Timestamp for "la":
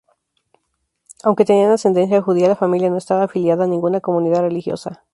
2.47-2.55